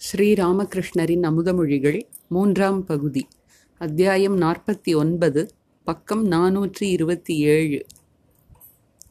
[0.00, 3.28] ஸ்ரீராமகிருஷ்ணரின் அமுதமொழிகள் மூன்றாம் பகுதி
[3.78, 5.50] அத்தியாயம் நாற்பத்தி ஒன்பது
[5.84, 7.86] பக்கம் நாநூற்றி இருபத்தி ஏழு.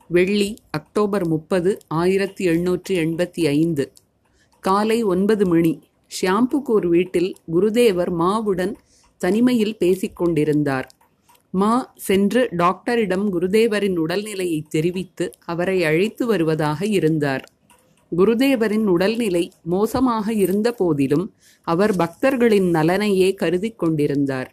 [0.08, 3.92] வெள்ளி அக்டோபர் முப்பது ஆயிரத்தி எழுநூற்றி எண்பத்தி ஐந்து.
[4.60, 5.84] காலை ஒன்பது மணி
[6.22, 8.74] ஷியாம்புகூர் வீட்டில் குருதேவர் மாவுடன்
[9.18, 10.90] தனிமையில் பேசிக் கொண்டிருந்தார்.
[11.52, 17.46] மா சென்று டாக்டரிடம் குருதேவரின் உடல்நிலையை தெரிவித்து அவரை அழைத்து வருவதாக இருந்தார்.
[18.12, 21.26] குருதேவரின் உடல்நிலை மோசமாக இருந்த போதிலும்
[21.68, 24.50] அவர் பக்தர்களின் நலனையே கருதி கொண்டிருந்தார்.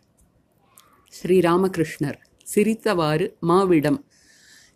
[1.12, 3.98] ஸ்ரீராமகிருஷ்ணர் சிரித்தவாறு மாவிடம்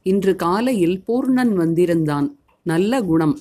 [0.06, 2.28] இன்று காலையில் பூர்ணன் வந்திருந்தான்.
[2.66, 3.36] நல்ல குணம்.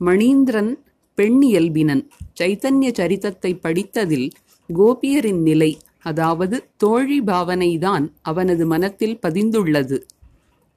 [0.00, 0.72] மணீந்திரன்
[1.18, 2.02] பெண் இயல்பினன்
[2.40, 4.28] சைத்தன்ய சரித்தத்தை படித்ததில்
[4.68, 5.70] கோபியரின் நிலை
[6.10, 9.98] அதாவது தோழி பாவனைதான் அவனது மனத்தில் பதிந்துள்ளது.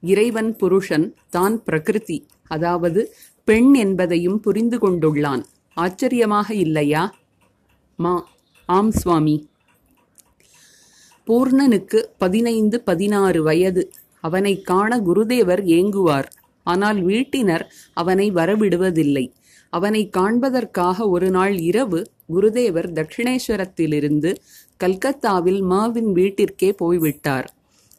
[0.02, 3.02] இறைவன் புருஷன் தான் பிரகிருதி அதாவது
[3.48, 5.42] பெண் என்பதையும் புரிந்து கொண்டுள்ளான்.
[5.74, 7.14] ஆச்சரியமாக இல்லையா?
[7.96, 8.28] மா
[8.66, 9.48] ஆம் சுவாமி.
[11.26, 13.92] பூர்ணனுக்கு பதினைந்து பதினாறு வயது.
[14.20, 16.24] அவனை காண குருதேவர் ஏங்குவார்.
[16.62, 19.32] ஆனால் வீட்டினர் அவனை வரவிடுவதில்லை.
[19.70, 24.36] அவனை காண்பதற்காக ஒரு நாள் இரவு குருதேவர் தட்சிணேஸ்வரத்திலிருந்து
[24.76, 27.54] கல்கத்தாவில் மாவின் வீட்டிற்கே போய்விட்டார்.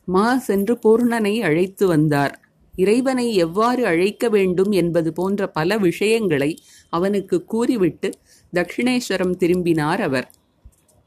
[0.05, 2.46] மா சென்று பூர்ணனை அழைத்து வந்தார்.
[2.77, 6.51] இறைவனை எவ்வாறு அழைக்க வேண்டும் என்பது போன்ற பல விஷயங்களை
[6.89, 8.09] அவனுக்கு கூறிவிட்டு
[8.53, 10.27] தட்சிணேஸ்வரம் திரும்பினார் அவர்.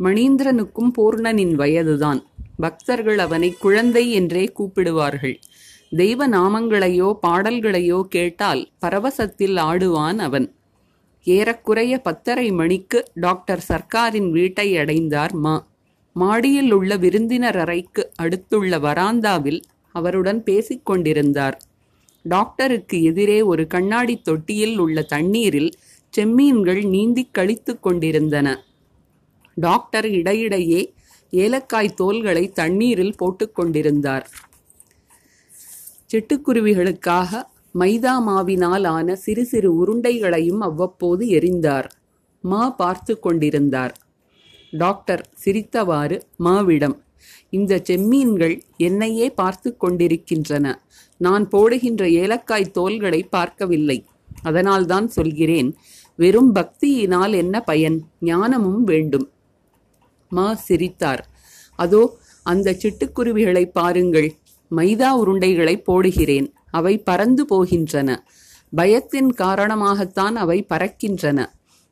[0.01, 2.21] மணீந்திரனுக்கும் பூர்ணனின் வயதுதான்.
[2.57, 5.37] பக்தர்கள் அவனை குழந்தை என்றே கூப்பிடுவார்கள்.
[5.97, 10.47] தெய்வ நாமங்களையோ பாடல்களையோ கேட்டால் பரவசத்தில் ஆடுவான் அவன்.
[11.27, 15.55] ஏறக்குறைய பத்தரை மணிக்கு டாக்டர் சர்க்காரின் வீட்டை அடைந்தார் மா.
[16.17, 19.61] மாடியில் உள்ள விருந்தினர் அறைக்கு அடுத்துள்ள வராந்தாவில்
[19.93, 21.57] அவருடன் பேசிக் கொண்டிருந்தார்
[22.25, 25.71] டாக்டருக்கு எதிரே ஒரு கண்ணாடி தொட்டியில் உள்ள தண்ணீரில்
[26.19, 28.49] செம்மீன்கள் நீந்திக் கழித்துக் கொண்டிருந்தன.
[29.57, 30.95] டாக்டர் இடையிடையே
[31.33, 34.25] ஏலக்காய் தோல்களை தண்ணீரில் போட்டுக்கொண்டிருந்தார்
[36.13, 37.43] சிட்டுக்குருவிகளுக்காக
[37.79, 41.89] மைதா மாவினால் ஆன சிறு சிறு உருண்டைகளையும் அவ்வப்போது எரிந்தார்.
[42.45, 43.95] மா பார்த்து கொண்டிருந்தார்.
[44.71, 46.97] டாக்டர் சிரித்தவாறு மாவிடம்
[47.51, 50.83] இந்த செம்மீன்கள் என்னையே பார்த்து கொண்டிருக்கின்றன.
[51.17, 54.07] நான் போடுகின்ற ஏலக்காய் தோள்களை பார்க்கவில்லை.
[54.43, 55.77] அதனால்தான் சொல்கிறேன்
[56.17, 57.99] வெறும் பக்தியினால் என்ன பயன்?
[58.21, 59.31] ஞானமும் வேண்டும்.
[60.29, 61.29] மா சிரித்தார்.
[61.79, 64.33] அதோ அந்த சிட்டுக்குருவிகளை பாருங்கள்.
[64.77, 66.49] மைதா உருண்டைகளை போடுகிறேன்.
[66.71, 68.17] அவை பறந்து போகின்றன.
[68.77, 71.47] பயத்தின் காரணமாகத்தான் அவை பறக்கின்றன.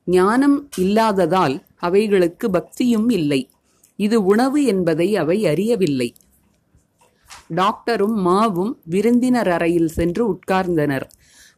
[0.05, 3.51] ஞானம் இல்லாததால் அவைகளுக்கு பக்தியும் இல்லை.
[3.99, 6.15] இது உணவு என்பதை அவை அறியவில்லை.
[7.57, 11.07] டாக்டரும் மாவும் விருந்தினர் அறையில் சென்று உட்கார்ந்தனர்.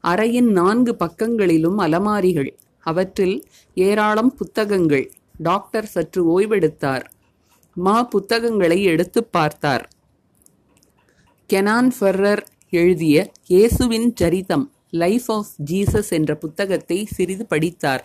[0.05, 2.51] அறையின் நான்கு பக்கங்களிலும் அலமாரிகள்
[2.87, 3.37] அவற்றில்
[3.75, 5.07] ஏராளம் புத்தகங்கள்.
[5.39, 7.05] டாக்டர் சற்று ஓய்வெடுத்தார்.
[7.75, 9.85] மா புத்தகங்களை எடுத்து பார்த்தார்.
[11.51, 18.05] கெனான் ஃபெர்ரர் எழுதிய இயேசுவின் சரிதம் லைஃப் ஆஃப் ஜீசஸ் என்ற புத்தகத்தை சிறிது படித்தார்.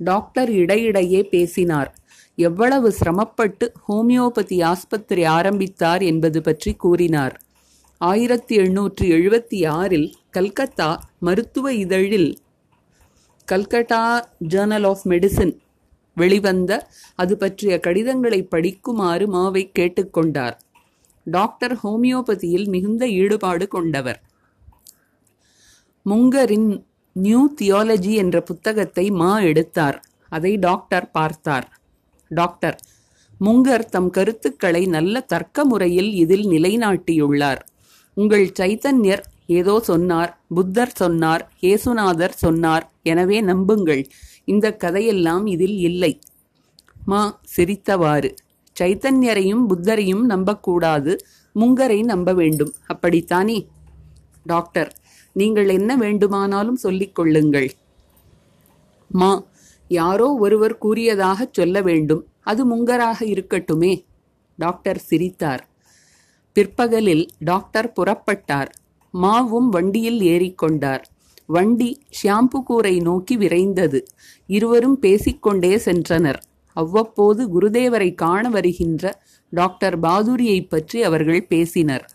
[0.00, 1.90] டாக்டர் இடையிடையே பேசினார்.
[2.38, 7.34] எவ்வளவு சிரமப்பட்டு ஹோமியோபதி ஆஸ்பத்திரி ஆரம்பித்தார் என்பது பற்றி கூறினார்.
[8.00, 12.30] ஆயிரத்தி எண்ணூற்றி எழுபத்தி ஆறில் கல்கத்தா மருத்துவ இதழில்
[13.52, 14.02] கல்கட்டா
[14.48, 15.54] ஜேர்னல் ஆஃப் மெடிசின்
[16.16, 16.72] வெளிவந்த
[17.14, 20.56] அது பற்றிய கடிதங்களை படிக்குமாறு மாவை கேட்டுக்கொண்டார்
[21.26, 24.20] டாக்டர் ஹோமியோபதியில் மிகுந்த ஈடுபாடு கொண்டவர்.
[26.06, 26.68] முங்கரின்
[27.12, 29.98] நியூ தியாலஜி என்ற புத்தகத்தை மா எடுத்தார்.
[30.28, 31.66] அதை டாக்டர் பார்த்தார்.
[32.28, 32.78] டாக்டர்.
[33.40, 37.58] முங்கர் தம் கருத்துக்களை நல்ல தர்க்க முறையில் இதில் நிலைநாட்டியுள்ளார்.
[38.14, 44.02] உங்கள் சைத்தன்யர் ஏதோ சொன்னார் புத்தர் சொன்னார் ஏசுநாதர் சொன்னார் எனவே நம்புங்கள்.
[44.44, 46.20] இந்த கதையெல்லாம் இதில் இல்லை.
[47.06, 48.30] மா சிரித்தவாறு.
[48.80, 51.12] சைத்தன்யரையும் புத்தரையும் நம்பக்கூடாது
[51.54, 52.74] முங்கரை நம்ப வேண்டும்.
[52.86, 53.68] அப்படித்தானே?
[54.42, 54.90] டாக்டர்
[55.32, 57.70] நீங்கள் என்ன வேண்டுமானாலும் சொல்லிக் கொள்ளுங்கள்.
[59.10, 59.44] மா
[59.94, 62.22] யாரோ ஒருவர் கூறியதாகச் சொல்ல வேண்டும்.
[62.42, 63.94] அது முங்கராக இருக்கட்டுமே.
[64.58, 65.62] டாக்டர் சிரித்தார்.
[66.56, 68.70] பிற்பகலில் டாக்டர் புறப்பட்டார்.
[69.14, 71.04] மாவும் வண்டியில் ஏறிக்கொண்டார்.
[71.46, 74.00] வண்டி ஷியாம்புகூரை நோக்கி விரைந்தது.
[74.48, 76.40] இருவரும் பேசிக்கொண்டே சென்றனர்.
[76.76, 79.04] அவ்வப்போது குருதேவரை காண வருகின்ற
[79.52, 82.06] டாக்டர் பாதுரியை பற்றி அவர்கள் பேசினர்.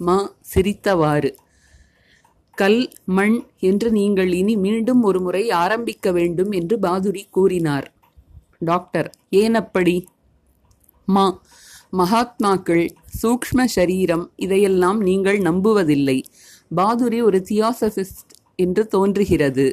[0.00, 0.18] மா
[0.54, 1.30] சிரித்தவாறு
[2.58, 7.86] கல் மண் என்று நீங்கள் இனி மீண்டும் ஒரு முறை ஆரம்பிக்க வேண்டும் என்று பாதுரி கூறினார்.
[8.58, 9.96] டாக்டர் ஏன் அப்படி?
[11.08, 11.26] மா
[11.96, 12.84] மகாத்மாக்கள்
[13.22, 16.18] சூக்ஷ்ம சரீரம் இதையெல்லாம் நீங்கள் நம்புவதில்லை.
[16.74, 19.66] பாதுரி ஒரு தியோசபிஸ்ட் என்று தோன்றுகிறது.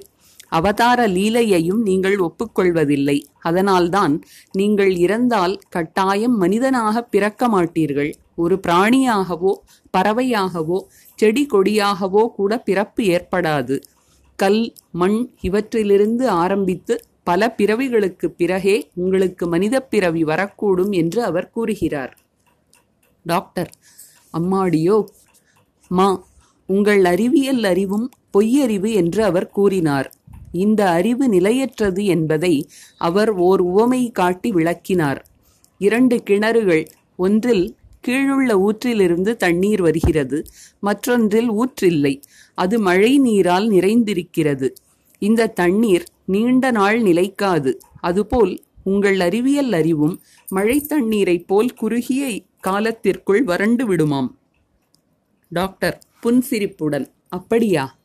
[0.49, 3.17] அவதார லீலையையும் நீங்கள் ஒப்புக்கொள்வதில்லை.
[3.39, 4.13] அதனால்தான்
[4.51, 9.53] நீங்கள் இறந்தால் கட்டாயம் மனிதனாக பிறக்க மாட்டீர்கள் ஒரு பிராணியாகவோ
[9.97, 10.79] பறவையாகவோ
[11.19, 13.81] செடி கொடியாகவோ கூட பிறப்பு ஏற்படாது.
[14.36, 22.18] கல் மண் இவற்றிலிருந்து ஆரம்பித்து பல பிறவிகளுக்கு பிறகே உங்களுக்கு மனிதப் பிறவி வரக்கூடும் என்று அவர் கூறுகிறார்.
[23.24, 23.69] டாக்டர்
[24.38, 25.04] அம்மாடியோ?
[25.88, 26.27] மா
[26.66, 30.13] உங்கள் அறிவியல் அறிவும் பொய்யறிவு என்று அவர் கூறினார்.
[30.51, 35.27] இந்த அறிவு நிலையற்றது என்பதை அவர் ஓர் உவமை காட்டி விளக்கினார்.
[35.77, 36.86] இரண்டு கிணறுகள்
[37.16, 37.75] ஒன்றில்
[38.07, 40.45] கீழுள்ள ஊற்றிலிருந்து தண்ணீர் வருகிறது
[40.79, 42.21] மற்றொன்றில் ஊற்றில்லை.
[42.53, 44.69] அது மழை நீரால் நிறைந்திருக்கிறது.
[45.19, 47.79] இந்த தண்ணீர் நீண்ட நாள் நிலைக்காது.
[48.01, 54.27] அதுபோல் உங்கள் அறிவியல் அறிவும் மழை தண்ணீரைப் போல் குறுகிய காலத்திற்குள் வறண்டு விடுமாம்.
[55.49, 57.97] டாக்டர் புன்சிரிப்புடன் அப்படியா?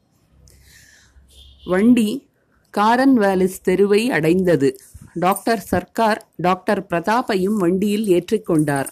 [1.65, 2.27] வண்டி
[2.71, 4.81] காரன் வேலிஸ் தெருவை அடைந்தது.
[5.15, 8.89] டாக்டர் சர்க்கார் டாக்டர் பிரதாப்பையும் வண்டியில் ஏற்றிக்கொண்டார்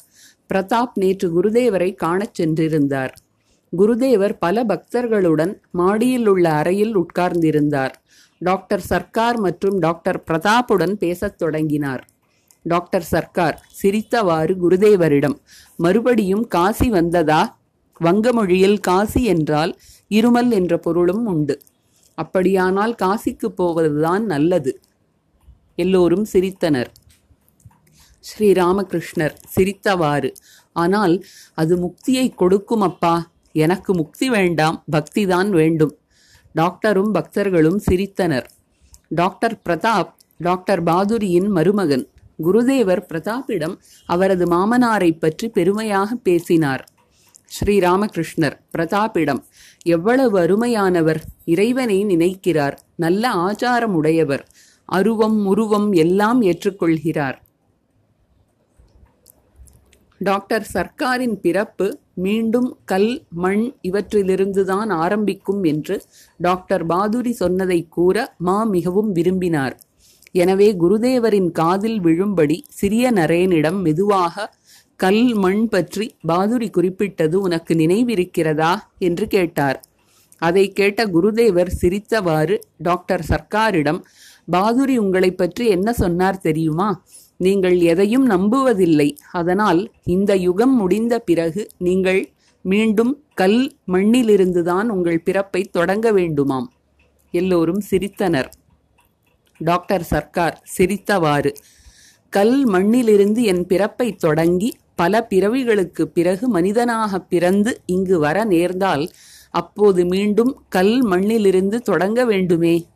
[0.53, 3.13] பிரதாப் நேற்று குருதேவரை காணச் சென்றிருந்தார்.
[3.79, 7.95] குருதேவர் பல பக்தர்களுடன் மாடியில் உள்ள அறையில் உட்கார்ந்திருந்தார்.
[8.39, 12.03] டாக்டர் சர்க்கார் மற்றும் டாக்டர் பிரதாப்புடன் பேசத் தொடங்கினார்.
[12.63, 15.37] டாக்டர் சர்க்கார் சிரித்தவாறு குருதேவரிடம்
[15.77, 17.43] மறுபடியும் காசி வந்ததா?
[17.99, 19.73] வங்க மொழியில் காசி என்றால்
[20.11, 21.61] இருமல் என்ற பொருளும் உண்டு.
[22.15, 24.81] அப்படியானால் காசிக்கு போவதுதான் நல்லது.
[25.77, 26.91] எல்லோரும் சிரித்தனர்.
[28.29, 30.31] ஸ்ரீராமகிருஷ்ணர் சிரித்தவாறு
[30.73, 31.25] ஆனால்
[31.55, 33.15] அது முக்தியை கொடுக்கும் அப்பா.
[33.53, 35.95] எனக்கு முக்தி வேண்டாம் பக்திதான் வேண்டும்.
[36.55, 38.47] டாக்டரும் பக்தர்களும் சிரித்தனர்.
[39.09, 42.07] டாக்டர் பிரதாப் டாக்டர் பாதுரியின் மருமகன்
[42.43, 43.75] குருதேவர் பிரதாப்பிடம்
[44.07, 46.83] அவரது மாமனாரை பற்றி பெருமையாக பேசினார்.
[47.57, 49.41] ஸ்ரீராமகிருஷ்ணர் பிரதாப்பிடம்
[49.85, 52.77] எவ்வளவு அருமையானவர் இறைவனை நினைக்கிறார்.
[52.97, 54.45] நல்ல ஆச்சாரம் உடையவர்
[54.89, 57.37] அருவம் உருவம் எல்லாம் ஏற்றுக்கொள்கிறார்.
[60.23, 61.87] டாக்டர் சர்க்காரின் பிறப்பு
[62.17, 65.97] மீண்டும் கல் மண் இவற்றிலிருந்துதான் ஆரம்பிக்கும் என்று
[66.41, 69.77] டாக்டர் பாதுரி சொன்னதை கூற மா மிகவும் விரும்பினார்.
[70.35, 74.37] எனவே குருதேவரின் காதில் விழும்படி சிறிய நரேனிடம் மெதுவாக
[75.01, 78.73] கல் மண் பற்றி பாதுரி குறிப்பிட்டது உனக்கு நினைவிருக்கிறதா?
[78.99, 79.79] என்று கேட்டார்.
[80.43, 84.01] அதை கேட்ட குருதேவர் சிரித்தவாறு டாக்டர் சர்க்காரிடம்
[84.49, 86.89] பாதுரி உங்களைப் பற்றி என்ன சொன்னார் தெரியுமா?
[87.37, 89.09] நீங்கள் எதையும் நம்புவதில்லை.
[89.33, 92.21] அதனால் இந்த யுகம் முடிந்த பிறகு நீங்கள்
[92.65, 96.69] மீண்டும் கல் மண்ணிலிருந்துதான் உங்கள் பிறப்பை தொடங்க வேண்டுமாம்.
[97.31, 98.51] எல்லோரும் சிரித்தனர்.
[99.61, 101.53] டாக்டர் சர்க்கார் சிரித்தவாறு
[102.29, 109.05] கல் மண்ணிலிருந்து என் பிறப்பை தொடங்கி பல பிறவிகளுக்கு பிறகு மனிதனாக பிறந்து இங்கு வர நேர்ந்தால்
[109.51, 112.87] அப்போது மீண்டும் கல் மண்ணிலிருந்து தொடங்க வேண்டுமே.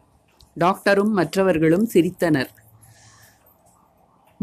[0.61, 2.51] டாக்டரும் மற்றவர்களும் சிரித்தனர்.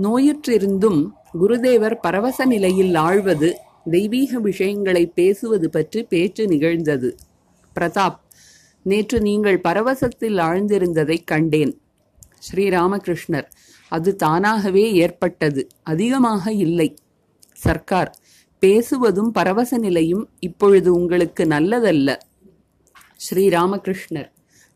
[0.01, 3.53] நோயுற்றிருந்தும் குருதேவர் பரவச நிலையில் ஆழ்வது
[3.85, 7.15] தெய்வீக விஷயங்களை பேசுவது பற்றி பேச்சு நிகழ்ந்தது.
[7.79, 8.19] பிரதாப்
[8.83, 11.81] நேற்று நீங்கள் பரவசத்தில் ஆழ்ந்திருந்ததைக் கண்டேன்.
[12.51, 13.45] ஸ்ரீராமகிருஷ்ணர்
[13.89, 16.95] அது தானாகவே ஏற்பட்டது அதிகமாக இல்லை.
[17.53, 18.17] சர்க்கார்
[18.61, 22.15] பேசுவதும் பரவச நிலையும் இப்பொழுது உங்களுக்கு நல்லதல்ல.
[23.29, 24.31] ஸ்ரீராமகிருஷ்ணர்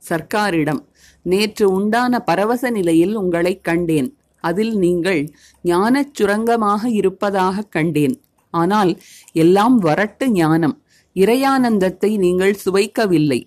[0.09, 0.85] சர்க்காரிடம்
[1.21, 4.17] நேற்று உண்டான பரவச நிலையில் உங்களை கண்டேன்.
[4.49, 5.21] அதில் நீங்கள்
[5.63, 8.15] ஞானச் சுரங்கமாக இருப்பதாக கண்டேன்.
[8.53, 8.91] ஆனால்
[9.35, 10.75] எல்லாம் வரட்டு ஞானம்.
[11.15, 13.41] இறையானந்தத்தை நீங்கள் சுவைக்கவில்லை.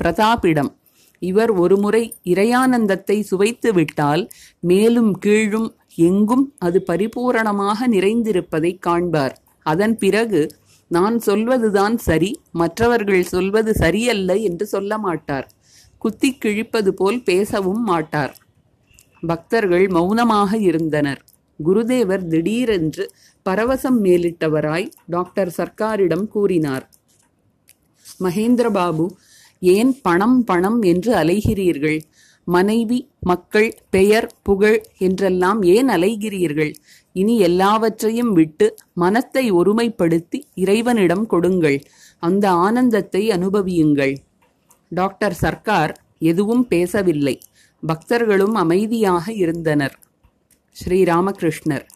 [0.00, 0.72] பிரதாபிடம்
[1.22, 4.22] இவர் ஒருமுறை இறையானந்தத்தை சுவைத்து விட்டால்
[4.60, 9.34] மேலும் கீழும் எங்கும் அது பரிபூரணமாக நிறைந்திருப்பதைக் காண்பார்.
[9.66, 10.40] அதன் பிறகு
[10.90, 15.46] நான் சொல்வதுதான் சரி மற்றவர்கள் சொல்வது சரியல்ல என்று சொல்ல மாட்டார்
[15.98, 18.32] குத்திக் கிழிப்பது போல் பேசவும் மாட்டார்.
[19.22, 21.20] பக்தர்கள் மௌனமாக இருந்தனர்.
[21.58, 23.04] குருதேவர் திடீரென்று
[23.46, 26.84] பரவசம் மேலிட்டவராய் டாக்டர் சர்க்காரிடம் கூறினார்.
[28.20, 29.06] மகேந்திரபாபு
[29.62, 31.98] ஏன் பணம் பணம் என்று அலைகிறீர்கள்?
[32.44, 36.72] மனைவி மக்கள் பெயர் புகழ் என்றெல்லாம் ஏன் அலைகிறீர்கள்?
[37.12, 41.78] இனி எல்லாவற்றையும் விட்டு மனத்தை ஒருமைப்படுத்தி இறைவனிடம் கொடுங்கள்.
[42.18, 44.14] அந்த ஆனந்தத்தை அனுபவியுங்கள்.
[44.88, 47.36] டாக்டர் சர்க்கார் எதுவும் பேசவில்லை.
[47.86, 49.98] பக்தர்களும் அமைதியாக இருந்தனர்.
[50.76, 51.86] ஸ்ரீராமகிருஷ்ணர்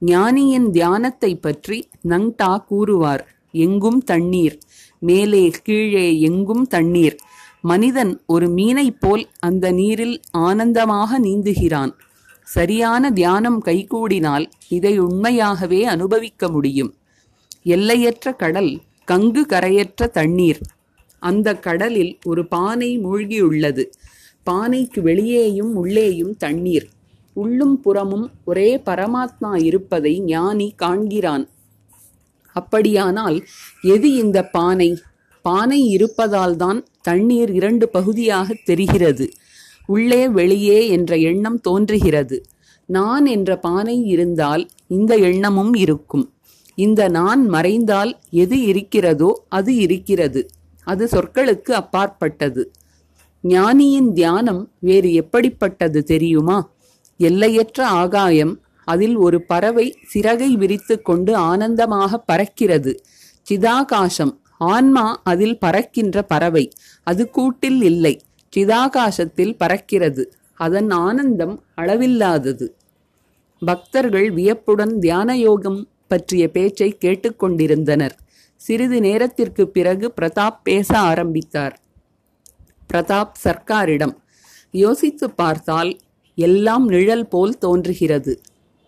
[0.00, 3.22] ஞானியின் தியானத்தை பற்றி நங்டா கூறுவார்
[3.52, 4.58] எங்கும் தண்ணீர்
[4.98, 7.16] மேலே கீழே எங்கும் தண்ணீர்.
[7.60, 11.92] மனிதன் ஒரு மீனைப் போல் அந்த நீரில் ஆனந்தமாக நீந்துகிறான்.
[12.42, 16.94] சரியான தியானம் கைகூடினால் இதை உண்மையாகவே அனுபவிக்க முடியும்.
[17.62, 20.60] எல்லையற்ற கடல் கங்கு கரையற்ற தண்ணீர்.
[21.18, 23.84] அந்த கடலில் ஒரு பானை மூழ்கியுள்ளது.
[24.44, 26.88] பானைக்கு வெளியேயும் உள்ளேயும் தண்ணீர்.
[27.32, 31.48] உள்ளும் புறமும் ஒரே பரமாத்மா இருப்பதை ஞானி காண்கிறான்.
[32.52, 33.44] அப்படியானால்
[33.82, 34.98] எது இந்த பானை?
[35.42, 39.30] பானை இருப்பதால்தான் தண்ணீர் இரண்டு பகுதியாக தெரிகிறது.
[39.86, 42.44] உள்ளே வெளியே என்ற எண்ணம் தோன்றுகிறது.
[42.86, 46.32] நான் என்ற பானை இருந்தால் இந்த எண்ணமும் இருக்கும்.
[46.74, 50.48] இந்த நான் மறைந்தால் எது இருக்கிறதோ அது இருக்கிறது.
[50.84, 52.72] அது சொற்களுக்கு அப்பாற்பட்டது.
[53.48, 56.72] ஞானியின் தியானம் வேறு எப்படிப்பட்டது தெரியுமா?
[57.18, 62.96] எல்லையற்ற ஆகாயம் அதில் ஒரு பறவை சிறகை விரித்து கொண்டு ஆனந்தமாக பறக்கிறது.
[63.50, 66.70] சிதாகாசம் ஆன்மா அதில் பறக்கின்ற பறவை
[67.02, 68.20] அது கூட்டில் இல்லை
[68.56, 70.24] சிதாகாசத்தில் பறக்கிறது
[70.54, 72.66] அதன் ஆனந்தம் அளவில்லாதது.
[73.62, 78.16] பக்தர்கள் வியப்புடன் தியான யோகம் பற்றிய பேச்சை கேட்டுக்கொண்டிருந்தனர்
[78.56, 81.83] சிறிது நேரத்திற்கு பிறகு பிரதாப் பேச ஆரம்பித்தார்.
[82.92, 84.14] பிரதாப் சர்க்காரிடம்
[84.74, 85.92] யோசித்து பார்த்தால்
[86.38, 88.32] எல்லாம் நிழல் போல் தோன்றுகிறது.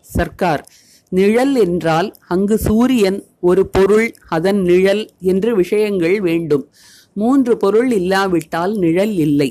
[0.01, 0.65] சர்க்கார்
[1.13, 6.65] நிழல் என்றால் அங்கு சூரியன் ஒரு பொருள் அதன் நிழல் என்று விஷயங்கள் வேண்டும்.
[7.13, 9.51] மூன்று பொருள் இல்லாவிட்டால் நிழல் இல்லை.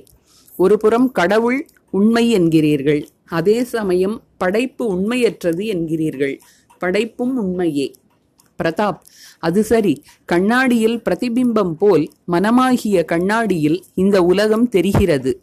[0.57, 1.59] ஒரு புறம் கடவுள்
[1.91, 3.01] உண்மை என்கிறீர்கள்.
[3.29, 6.35] அதே சமயம் படைப்பு உண்மையற்றது என்கிறீர்கள்.
[6.77, 7.87] படைப்பும் உண்மையே.
[8.63, 8.99] பிரதாப்.
[9.39, 10.03] அது சரி.
[10.25, 15.41] கண்ணாடியில் பிரதிபிம்பம் போல் மனமாகிய கண்ணாடியில் இந்த உலகம் தெரிகிறது.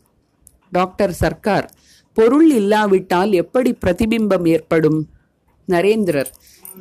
[0.71, 1.73] டாக்டர் சர்க்கார்
[2.13, 5.09] பொருள் இல்லாவிட்டால் எப்படி பிரதிபிம்பம் ஏற்படும்?
[5.69, 6.31] நரேந்திரர்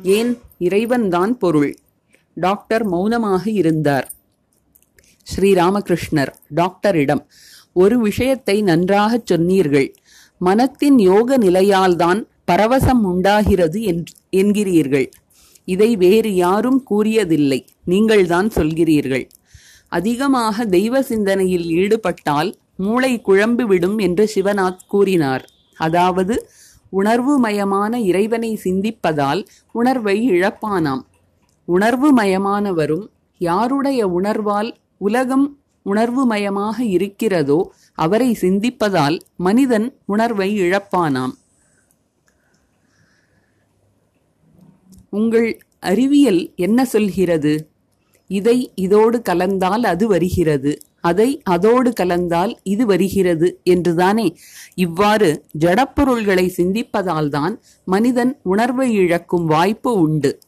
[0.02, 0.38] ஏன்?
[0.58, 1.76] இறைவன்தான் பொருள்.
[2.34, 4.12] டாக்டர் மௌனமாக இருந்தார்.
[5.26, 7.22] ஸ்ரீராமகிருஷ்ணர் டாக்டரிடம்
[7.72, 9.94] ஒரு விஷயத்தை நன்றாகச் சொன்னீர்கள்.
[10.38, 12.20] மனத்தின் யோக நிலையால்தான்
[12.50, 15.10] பரவசம் உண்டாகிறது என்கிறீர்கள்.
[15.64, 17.66] இதை வேறு யாரும் கூறியதில்லை.
[17.84, 19.28] நீங்கள்தான் சொல்கிறீர்கள்.
[19.88, 25.50] அதிகமாக தெய்வ சிந்தனையில் ஈடுபட்டால் மூளை குழம்பிவிடும் என்று சிவநாத் கூறினார்.
[25.76, 26.48] அதாவது
[26.92, 31.02] உணர்வுமயமான இறைவனை சிந்திப்பதால் உணர்வை இழப்பானாம்.
[31.64, 41.32] உணர்வு மயமானவரும் யாருடைய உணர்வால் உலகம் உணர்வுமயமாக இருக்கிறதோ அவரை சிந்திப்பதால் மனிதன் உணர்வை இழப்பானாம்.
[45.12, 47.70] உங்கள் அறிவியல் என்ன சொல்கிறது?
[48.26, 50.78] இதை இதோடு கலந்தால் அது வருகிறது.
[51.00, 54.36] அதை அதோடு கலந்தால் இது வருகிறது என்றுதானே?
[54.74, 60.38] இவ்வாறு ஜடப்பொருள்களை சிந்திப்பதால்தான் மனிதன் உணர்வை இழக்கும் வாய்ப்பு உண்டு.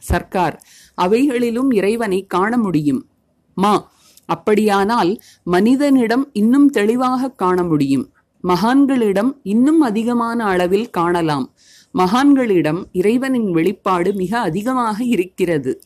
[0.00, 0.64] சர்க்கார்
[0.94, 3.06] அவைகளிலும் இறைவனை காண முடியும்.
[3.54, 3.90] மா
[4.26, 8.12] அப்படியானால் மனிதனிடம் இன்னும் தெளிவாக காண முடியும்.
[8.44, 11.51] மகான்களிடம் இன்னும் அதிகமான அளவில் காணலாம்.
[11.98, 15.82] மகான்களிடம் இறைவனின் வெளிப்பாடு மிக அதிகமாக இருக்கிறது.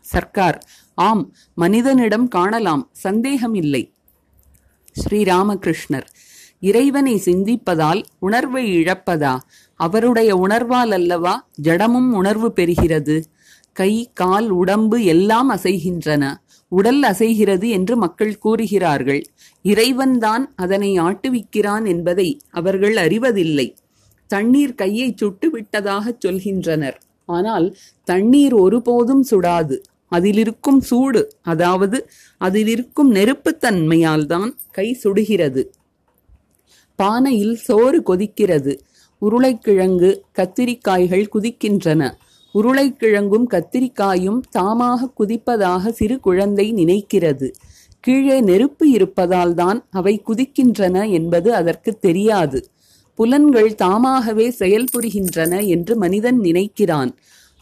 [0.00, 3.92] சர்க்கார் ஆம் மனிதனிடம் காணலாம் சந்தேகமில்லை.
[5.00, 6.06] ஸ்ரீராமகிருஷ்ணர்
[6.60, 9.38] இறைவனை சிந்திப்பதால் உணர்வை இழப்பதா?
[9.74, 13.24] அவருடைய உணர்வால் அல்லவா ஜடமும் உணர்வு பெறுகிறது?
[13.72, 16.34] கை கால் உடம்பு எல்லாம் அசைகின்றன.
[16.68, 19.22] உடல் அசைகிறது என்று மக்கள் கூறுகிறார்கள்.
[19.62, 23.76] இறைவன்தான் அதனை ஆட்டுவிக்கிறான் என்பதை அவர்கள் அறிவதில்லை.
[24.26, 26.96] தண்ணீர் கையை சுட்டு விட்டதாகச் சொல்கின்றனர்.
[27.28, 27.66] ஆனால்
[28.04, 29.76] தண்ணீர் ஒருபோதும் சுடாது.
[30.12, 31.98] அதிலிருக்கும் சூடு அதாவது
[32.40, 35.62] அதிலிருக்கும் நெருப்புத்தன்மையால் தான் கை சுடுகிறது.
[36.98, 38.74] பானையில் சோறு கொதிக்கிறது.
[39.22, 42.02] உருளைக்கிழங்கு கத்திரிக்காய்கள் குதிக்கின்றன.
[42.54, 47.48] உருளைக்கிழங்கும் கத்திரிக்காயும் தாமாக குதிப்பதாக சிறு குழந்தை நினைக்கிறது.
[48.00, 52.58] கீழே நெருப்பு இருப்பதால் தான் அவை குதிக்கின்றன என்பது அதற்கு தெரியாது.
[53.16, 57.12] புலன்கள் தாமாகவே செயல்புரிகின்றன என்று மனிதன் நினைக்கிறான்.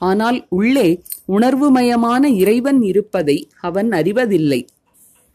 [0.00, 0.88] ஆனால் உள்ளே
[1.28, 4.60] உணர்வுமயமான இறைவன் இருப்பதை அவன் அறிவதில்லை.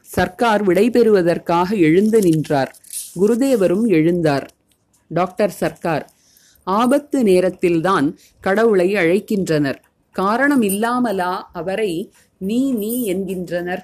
[0.01, 2.71] சர்க்கார் விடைபெறுவதற்காக எழுந்து நின்றார்.
[3.15, 4.47] குருதேவரும் எழுந்தார்.
[5.11, 6.05] டாக்டர் சர்க்கார்
[6.63, 8.07] ஆபத்து நேரத்தில்தான்
[8.39, 9.79] கடவுளை அழைக்கின்றனர்.
[10.15, 11.93] காரணம் இல்லாமலா அவரை
[12.37, 13.83] நீ நீ என்கின்றனர்.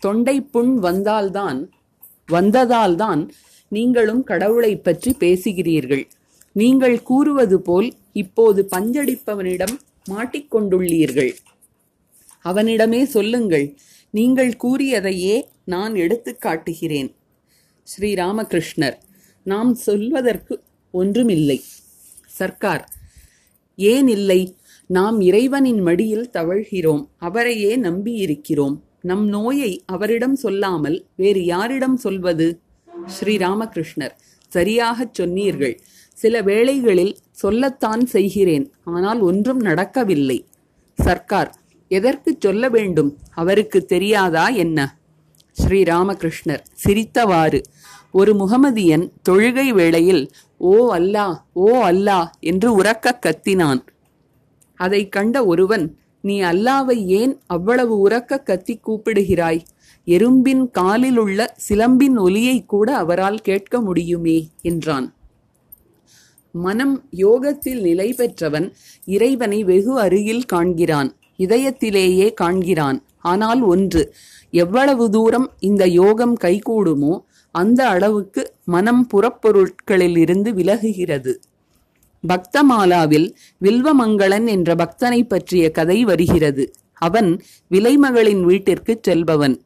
[0.00, 1.60] தொண்டை புண் வந்தால்தான்
[2.32, 3.22] வந்ததால்தான்
[3.68, 6.04] நீங்களும் கடவுளை பற்றி பேசுகிறீர்கள்.
[6.52, 9.74] நீங்கள் கூறுவது போல் இப்போது பஞ்சடிப்பவனிடம்
[10.10, 11.32] மாட்டிக்கொண்டுள்ளீர்கள்.
[12.44, 13.66] அவனிடமே சொல்லுங்கள்
[14.10, 17.10] நீங்கள் கூறியதையே நான் எடுத்து காட்டுகிறேன்.
[17.86, 18.96] ஸ்ரீராமகிருஷ்ணர்
[19.46, 20.54] நாம் சொல்வதற்கு
[20.90, 21.58] ஒன்றுமில்லை.
[22.38, 22.84] சர்க்கார்
[23.78, 24.40] ஏன் இல்லை
[24.90, 28.76] நாம் இறைவனின் மடியில் தவழ்கிறோம் அவரையே நம்பியிருக்கிறோம்.
[29.00, 32.48] நம் நோயை அவரிடம் சொல்லாமல் வேறு யாரிடம் சொல்வது?
[33.20, 34.10] ஸ்ரீராமகிருஷ்ணர்.
[34.48, 35.80] சரியாகச் சொன்னீர்கள்.
[36.12, 38.72] சில வேளைகளில் சொல்லத்தான் செய்கிறேன்.
[38.84, 40.44] ஆனால் ஒன்றும் நடக்கவில்லை.
[40.94, 41.54] சர்க்கார்
[41.88, 43.18] எதற்கு சொல்ல வேண்டும்?
[43.34, 44.98] அவருக்கு தெரியாதா என்ன?
[45.62, 47.62] ஸ்ரீராமகிருஷ்ணர் சிரித்தவாறு
[48.12, 53.86] ஒரு முகமதியன் தொழுகை வேளையில் ஓ அல்லா ஓ அல்லா என்று உறக்கக் கத்தினான்.
[54.74, 59.60] அதைக் கண்ட ஒருவன் நீ அல்லாவை ஏன் அவ்வளவு உறக்க கத்தி கூப்பிடுகிறாய்?
[60.06, 65.06] எறும்பின் காலில் உள்ள சிலம்பின் ஒலியை கூட அவரால் கேட்க முடியுமே என்றான்.
[66.54, 68.66] மனம் யோகத்தில் நிலை பெற்றவன்
[69.06, 71.10] இறைவனை வெகு அருகில் காண்கிறான்.
[71.38, 72.98] இதயத்திலேயே காண்கிறான்.
[73.22, 74.02] ஆனால் ஒன்று
[74.50, 77.14] எவ்வளவு தூரம் இந்த யோகம் கைகூடுமோ
[77.54, 81.32] அந்த அளவுக்கு மனம் புறப்பொருட்களிலிருந்து விலகுகிறது.
[82.24, 83.28] பக்தமாலாவில்
[83.60, 86.64] வில்வமங்களன் என்ற பக்தனை பற்றிய கதை வருகிறது.
[86.98, 87.30] அவன்
[87.70, 89.56] விலைமகளின் வீட்டிற்கு செல்பவன்.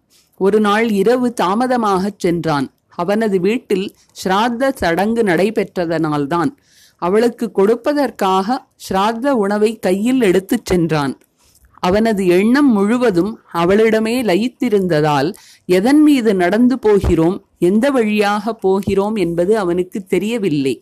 [0.43, 2.67] ஒரு நாள் இரவு தாமதமாகச் சென்றான்.
[2.89, 3.87] அவனது வீட்டில்
[4.25, 6.51] ஸ்ராத்த சடங்கு நடைபெற்றதனால்தான்
[6.97, 8.57] அவளுக்கு கொடுப்பதற்காக
[8.89, 11.19] ஸ்ராத்த உணவை கையில் எடுத்துச் சென்றான்.
[11.79, 15.35] அவனது எண்ணம் முழுவதும் அவளிடமே லயித்திருந்ததால்
[15.67, 17.45] எதன் மீது நடந்து போகிறோம்?
[17.59, 19.15] எந்த வழியாக போகிறோம்?
[19.15, 20.75] என்பது அவனுக்கு தெரியவில்லை.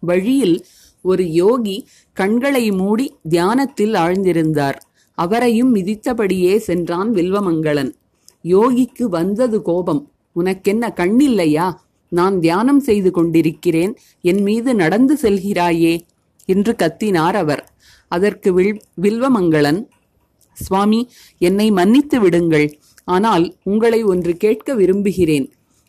[0.00, 0.66] வழியில்
[1.02, 4.78] ஒரு யோகி கண்களை மூடி தியானத்தில் ஆழ்ந்திருந்தார்.
[5.18, 7.92] அவரையும் மிதித்தபடியே சென்றான் வில்வமங்களன்
[8.44, 10.02] யோகிக்கு வந்தது கோபம்.
[10.32, 11.72] உனக்கென்ன கண்ணில்லையா?
[12.08, 13.92] நான் தியானம் செய்து கொண்டிருக்கிறேன்.
[14.20, 15.94] என் மீது நடந்து செல்கிறாயே
[16.48, 17.62] என்று கத்தினார் அவர்.
[18.08, 19.80] அதற்கு வில் வில்வமங்களன்
[20.56, 21.08] சுவாமி
[21.38, 22.66] என்னை மன்னித்து விடுங்கள்.
[23.04, 25.46] ஆனால் உங்களை ஒன்று கேட்க விரும்புகிறேன்.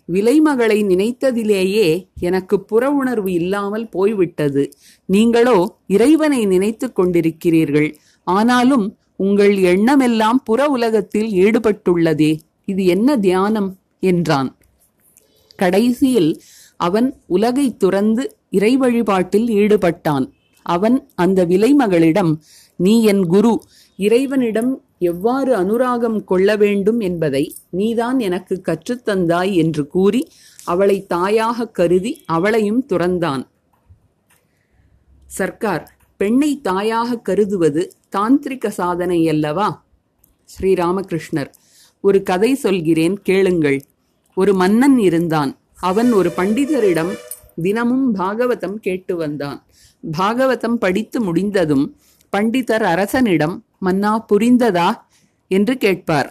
[0.10, 1.88] விலைமகளை நினைத்ததிலேயே
[2.20, 4.64] எனக்கு புற உணர்வு இல்லாமல் போய்விட்டது.
[5.06, 7.94] நீங்களோ இறைவனை நினைத்து கொண்டிருக்கிறீர்கள்.
[8.28, 12.39] ஆனாலும் உங்கள் எண்ணமெல்லாம் புற உலகத்தில் ஈடுபட்டுள்ளதே.
[12.65, 13.77] இது என்ன தியானம்?
[14.00, 14.57] என்றான்.
[15.55, 16.41] கடைசியில்
[16.77, 20.31] அவன் உலகை துறந்து இறை வழிபாட்டில் ஈடுபட்டான்.
[20.62, 22.36] அவன் அந்த விலைமகளிடம்
[22.75, 23.62] நீ என் குரு
[23.98, 30.27] இறைவனிடம் எவ்வாறு அனுராகம் கொள்ள வேண்டும் என்பதை நீதான் எனக்கு கற்றுத்தந்தாய் என்று கூறி
[30.63, 33.48] அவளை தாயாக கருதி அவளையும் துறந்தான்.
[35.25, 39.86] சர்க்கார் பெண்ணை தாயாக கருதுவது தாந்திரிக சாதனை அல்லவா?
[40.49, 41.51] ஸ்ரீராமகிருஷ்ணர்
[42.01, 43.80] ஒரு கதை சொல்கிறேன் கேளுங்கள்.
[44.36, 45.58] ஒரு மன்னன் இருந்தான்.
[45.82, 47.13] அவன் ஒரு பண்டிதரிடம்
[47.62, 49.65] தினமும் பாகவதம் கேட்டு வந்தான்.
[50.17, 51.86] பாகவதம் படித்து முடிந்ததும்
[52.38, 54.89] பண்டிதர் அரசனிடம் மன்னா புரிந்ததா?
[55.47, 56.30] என்று கேட்பார்.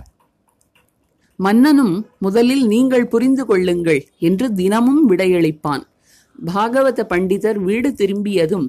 [1.37, 5.85] மன்னனும் முதலில் நீங்கள் புரிந்து கொள்ளுங்கள் என்று தினமும் விடையளிப்பான்.
[6.47, 8.66] பாகவத பண்டிதர் வீடு திரும்பியதும்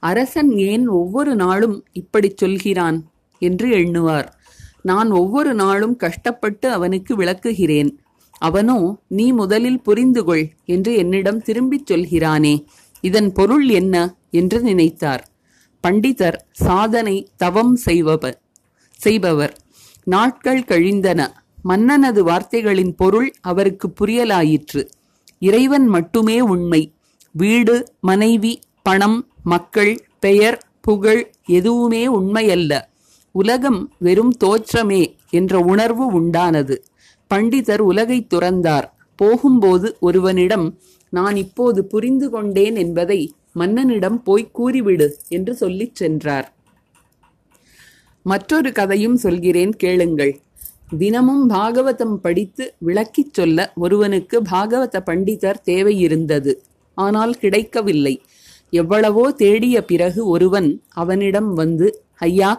[0.00, 3.10] அரசன் ஏன் ஒவ்வொரு நாளும் இப்படிச் சொல்கிறான்?
[3.38, 4.28] என்று எண்ணுவார்.
[4.82, 7.90] நான் ஒவ்வொரு நாளும் கஷ்டப்பட்டு அவனுக்கு விளக்குகிறேன்.
[8.38, 12.64] அவனோ நீ முதலில் புரிந்து கொள் என்று என்னிடம் திரும்பிச் சொல்கிறானே.
[13.00, 14.16] இதன் பொருள் என்ன?
[14.30, 15.20] என்று நினைத்தார்.
[15.86, 18.42] பண்டிதர் சாதனை தவம் செய்பவர்
[18.90, 19.60] செய்பவர்.
[20.04, 21.44] நாட்கள் கழிந்தன.
[21.68, 24.88] மன்னனது வார்த்தைகளின் பொருள் அவருக்கு புரியலாயிற்று.
[25.38, 26.94] இறைவன் மட்டுமே உண்மை.
[27.32, 32.80] வீடு மனைவி பணம் மக்கள் பெயர் புகழ் எதுவுமே உண்மையல்ல.
[33.32, 36.76] உலகம் வெறும் தோற்றமே என்ற உணர்வு உண்டானது.
[37.34, 38.84] பண்டிதர் உலகைத் துறந்தார்.
[39.16, 40.78] போகும்போது ஒருவனிடம்
[41.10, 46.56] நான் இப்போது புரிந்து கொண்டேன் என்பதை மன்னனிடம் போய் கூறிவிடு என்று சொல்லிச் சென்றார்.
[48.22, 50.40] மற்றொரு கதையும் சொல்கிறேன் கேளுங்கள்.
[50.98, 56.54] தினமும் பாகவதம் படித்து விளக்கிச் சொல்ல ஒருவனுக்கு பாகவத பண்டிதர் தேவையிருந்தது
[56.94, 58.22] ஆனால் கிடைக்கவில்லை.
[58.72, 62.50] எவ்வளவோ தேடிய பிறகு ஒருவன் அவனிடம் வந்து ஐயா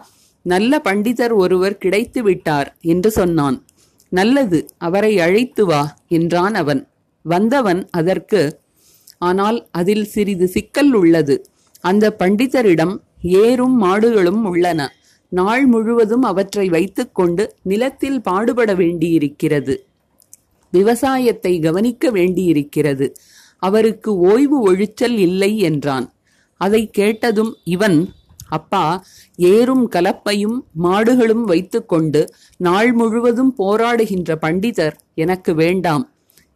[0.42, 3.62] நல்ல பண்டிதர் ஒருவர் கிடைத்து விட்டார் என்று சொன்னான்.
[4.12, 6.86] நல்லது அவரை அழைத்து வா என்றான் அவன்.
[7.24, 8.40] வந்தவன் அதற்கு
[9.18, 11.44] ஆனால் அதில் சிறிது சிக்கல் உள்ளது.
[11.80, 14.80] அந்த பண்டிதரிடம் ஏரும் மாடுகளும் உள்ளன.
[15.32, 19.74] நாள் முழுவதும் அவற்றை வைத்துக்கொண்டு நிலத்தில் பாடுபட வேண்டியிருக்கிறது.
[20.72, 23.06] விவசாயத்தை கவனிக்க வேண்டியிருக்கிறது.
[23.62, 26.06] அவருக்கு ஓய்வு ஒழிச்சல் இல்லை என்றான்.
[26.60, 27.98] அதை கேட்டதும் இவன்
[28.48, 28.84] அப்பா
[29.48, 32.22] ஏறும் கலப்பையும் மாடுகளும் வைத்துக்கொண்டு
[32.56, 36.04] நாள் முழுவதும் போராடுகின்ற பண்டிதர் எனக்கு வேண்டாம்.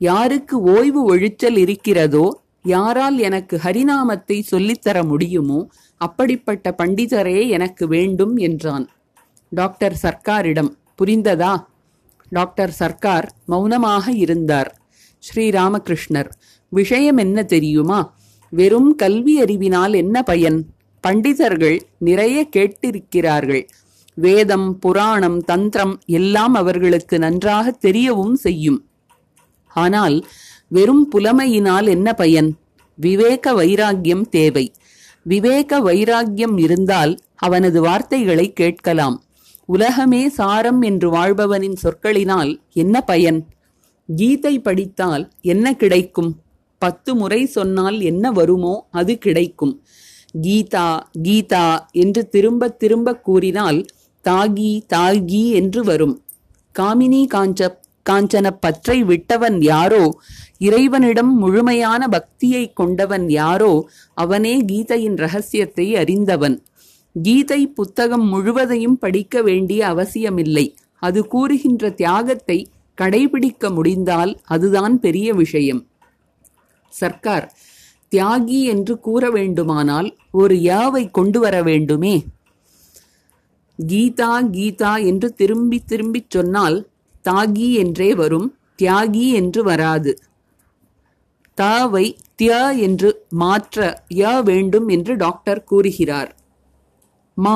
[0.00, 2.26] யாருக்கு ஓய்வு ஒழிச்சல் இருக்கிறதோ
[2.64, 5.60] யாரால் எனக்கு ஹரிநாமத்தை சொல்லித்தர முடியுமோ
[6.00, 8.86] அப்படிப்பட்ட பண்டிதரே எனக்கு வேண்டும் என்றான்.
[9.52, 11.52] டாக்டர் சர்க்காரிடம் புரிந்ததா?
[12.32, 14.70] டாக்டர் சர்க்கார் மௌனமாக இருந்தார்.
[15.22, 16.30] ஸ்ரீராமகிருஷ்ணர்
[16.74, 18.14] விஷயம் என்ன தெரியுமா?
[18.50, 20.58] வெறும் கல்வி அறிவினால் என்ன பயன்?
[21.00, 23.64] பண்டிதர்கள் நிறைய கேட்டிருக்கிறார்கள்.
[24.14, 28.80] வேதம் புராணம் தந்திரம் எல்லாம் அவர்களுக்கு நன்றாக தெரியவும் செய்யும்.
[29.66, 30.16] ஆனால்
[30.68, 32.50] வெறும் புலமையினால் என்ன பயன்?
[32.94, 34.72] விவேக வைராக்கியம் தேவை.
[35.22, 39.22] விவேக வைராக்கியம் இருந்தால் அவனது வார்த்தைகளை கேட்கலாம்.
[39.64, 43.40] உலகமே சாரம் என்று வாழ்பவனின் சொற்களினால் என்ன பயன்?
[44.16, 46.32] கீதை படித்தால் என்ன கிடைக்கும்?
[46.84, 49.74] பத்து முறை சொன்னால் என்ன வருமோ அது கிடைக்கும்.
[50.44, 50.88] கீதா
[51.26, 51.66] கீதா
[52.02, 53.80] என்று திரும்ப திரும்ப கூறினால்
[54.24, 56.14] தாகி தாகி என்று வரும்.
[56.74, 57.68] காமினி காஞ்ச
[58.06, 60.04] காஞ்சன பற்றை விட்டவன் யாரோ?
[60.58, 63.72] இறைவனிடம் முழுமையான பக்தியை கொண்டவன் யாரோ?
[64.14, 66.56] அவனே கீதையின் ரகசியத்தை அறிந்தவன்.
[67.16, 70.66] கீதை புத்தகம் முழுவதையும் படிக்க வேண்டிய அவசியமில்லை.
[71.02, 72.58] அது கூறுகின்ற தியாகத்தை
[72.98, 75.82] கடைபிடிக்க முடிந்தால் அதுதான் பெரிய விஷயம்.
[77.00, 77.46] சர்க்கார்.
[78.12, 82.14] தியாகி என்று கூற வேண்டுமானால் ஒரு யாவை கொண்டு வர வேண்டுமே?
[83.78, 86.76] கீதா கீதா என்று திரும்பி திரும்பிச் சொன்னால்
[87.28, 88.48] தாகி என்றே வரும்
[88.82, 90.12] தியாகி என்று வராது.
[91.58, 93.78] தாவை திய என்று மாற்ற
[94.14, 96.30] ய வேண்டும் என்று டாக்டர் கூறுகிறார்.
[97.36, 97.54] மா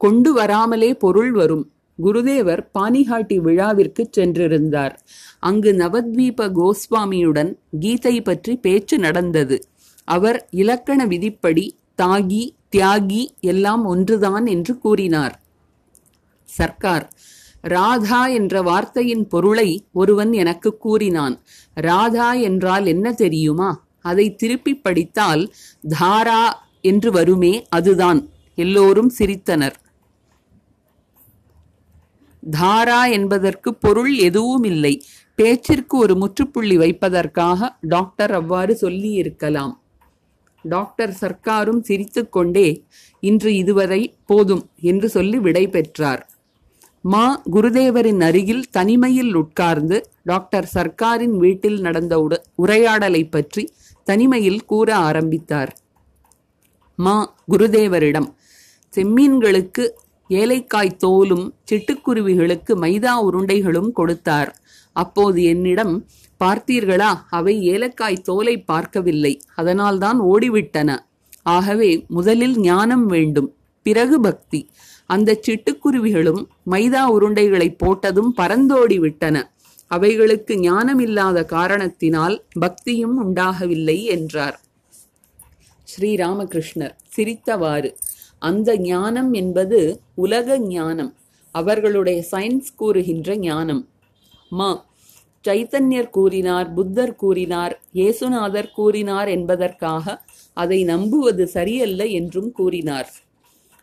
[0.00, 1.64] கொண்டு வராமலே பொருள் வரும்.
[1.98, 4.94] குருதேவர் பானிகாட்டி விழாவிற்கு சென்றிருந்தார்.
[5.42, 9.58] அங்கு நவத்வீப கோஸ்வாமியுடன் கீதை பற்றி பேச்சு நடந்தது.
[10.04, 11.64] அவர் இலக்கண விதிப்படி
[12.02, 12.44] தாகி
[12.76, 15.34] தியாகி எல்லாம் ஒன்றுதான் என்று கூறினார்.
[16.48, 17.06] சர்க்கார்
[17.60, 21.34] ராதா என்ற வார்த்தையின் பொருளை ஒருவன் எனக்கு கூறினான்.
[21.74, 23.70] ராதா என்றால் என்ன தெரியுமா?
[24.00, 25.42] அதை திருப்பி படித்தால்
[25.88, 26.42] தாரா
[26.80, 28.20] என்று வருமே அதுதான்.
[28.54, 29.76] எல்லோரும் சிரித்தனர்.
[32.50, 35.02] தாரா என்பதற்கு பொருள் எதுவும் இல்லை
[35.42, 39.82] பேச்சிற்கு ஒரு முற்றுப்புள்ளி வைப்பதற்காக டாக்டர் அவ்வாறு சொல்லியிருக்கலாம்.
[40.62, 42.84] டாக்டர் சர்க்காரும் சிரித்துக்கொண்டே
[43.20, 46.30] இன்று இதுவரை போதும் என்று சொல்லி விடை பெற்றார்.
[47.00, 53.72] மா குருதேவரின் அருகில் தனிமையில் உட்கார்ந்து டாக்டர் சர்க்காரின் வீட்டில் நடந்த உட- உரையாடலை பற்றி
[54.04, 55.78] தனிமையில் கூற ஆரம்பித்தார்.
[56.96, 58.34] மா குருதேவரிடம்
[58.96, 59.88] செம்மீன்களுக்கு
[60.30, 64.60] ஏலைக்காய் தோலும் சிட்டுக்குருவிகளுக்கு மைதா உருண்டைகளும் கொடுத்தார்.
[65.02, 65.94] அப்போது என்னிடம்
[66.40, 70.90] பார்த்தீர்களா அவை ஏலக்காய் தோலை பார்க்கவில்லை அதனால்தான் ஓடிவிட்டன.
[71.42, 73.48] ஆகவே முதலில் ஞானம் வேண்டும்.
[73.86, 74.60] பிறகு பக்தி.
[75.10, 79.36] அந்த சிட்டுக்குருவிகளும் மைதா உருண்டைகளை போட்டதும் பறந்தோடி விட்டன
[79.90, 84.56] அவைகளுக்கு ஞானமில்லாத காரணத்தினால் பக்தியும் உண்டாகவில்லை என்றார்.
[85.88, 87.90] ஸ்ரீராமகிருஷ்ணர் சிரித்தவாறு
[88.42, 89.78] அந்த ஞானம் என்பது
[90.14, 91.12] உலக ஞானம்.
[91.54, 93.82] அவர்களுடைய சயின்ஸ் கூறுகின்ற ஞானம்.
[94.52, 94.68] மா
[95.44, 100.16] சைத்தன்யர் கூறினார் புத்தர் கூறினார் இயேசுநாதர் கூறினார் என்பதற்காக
[100.56, 103.08] அதை நம்புவது சரியல்ல என்றும் கூறினார்.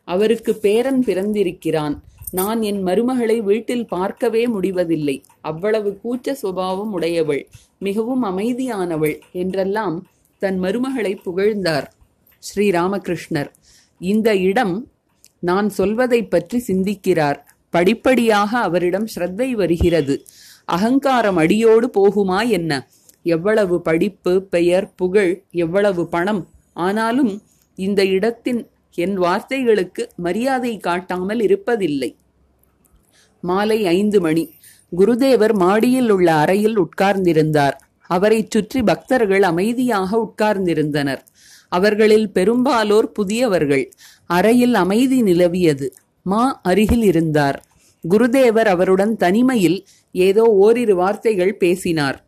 [0.07, 1.95] அவருக்கு பேரன் பிறந்திருக்கிறான்.
[2.31, 5.15] நான் என் மருமகளை வீட்டில் பார்க்கவே முடிவதில்லை.
[5.41, 7.43] அவ்வளவு கூச்ச சுபாவம் உடையவள்
[7.77, 9.97] மிகவும் அமைதியானவள் என்றெல்லாம்
[10.41, 11.87] தன் மருமகளை புகழ்ந்தார்
[12.43, 13.49] ஸ்ரீராமகிருஷ்ணர்.
[14.01, 14.75] இந்த இடம்
[15.39, 17.39] நான் சொல்வதை பற்றி சிந்திக்கிறார்.
[17.73, 20.15] படிப்படியாக அவரிடம் ஸ்ரத்தை வருகிறது.
[20.65, 22.87] அகங்காரம் அடியோடு போகுமா என்ன?
[23.23, 26.47] எவ்வளவு படிப்பு பெயர் புகழ் எவ்வளவு பணம்?
[26.73, 27.41] ஆனாலும்
[27.75, 32.15] இந்த இடத்தின் என் வார்த்தைகளுக்கு மரியாதை காட்டாமல் இருப்பதில்லை.
[33.41, 34.53] மாலை ஐந்து மணி.
[34.97, 37.75] குருதேவர் மாடியில் உள்ள அறையில் உட்கார்ந்திருந்தார்.
[38.07, 41.19] அவரைச் சுற்றி பக்தர்கள் அமைதியாக உட்கார்ந்திருந்தனர்.
[41.69, 43.91] அவர்களில் பெரும்பாலோர் புதியவர்கள்.
[44.25, 45.87] அறையில் அமைதி நிலவியது.
[46.21, 47.63] மா அருகில் இருந்தார்.
[48.09, 52.25] குருதேவர் அவருடன் தனிமையில் ஏதோ ஓரிரு வார்த்தைகள் பேசினார்.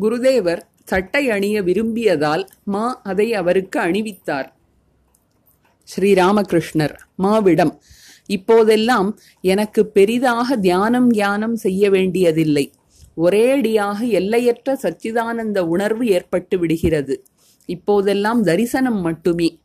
[0.00, 4.48] குருதேவர் சட்டை அணிய விரும்பியதால் மா அதை அவருக்கு அணிவித்தார்.
[5.96, 7.72] ஸ்ரீராமகிருஷ்ணர் மாவிடம்
[8.26, 12.72] இப்போதெல்லாம் எனக்கு பெரிதாக தியானம் தியானம் செய்ய வேண்டியதில்லை.
[13.16, 17.26] ஒரேடியாக எல்லையற்ற சச்சிதானந்த உணர்வு ஏற்பட்டு விடுகிறது.
[17.66, 19.60] இப்போதெல்லாம் தரிசனம் மட்டுமே.